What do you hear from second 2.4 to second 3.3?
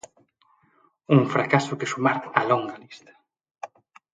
longa lista.